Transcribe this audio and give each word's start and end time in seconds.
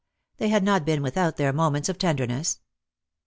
They 0.37 0.49
had 0.49 0.63
not 0.63 0.83
been 0.83 1.03
without 1.03 1.37
their 1.37 1.53
moments 1.53 1.87
of 1.87 1.99
tenderness. 1.99 2.59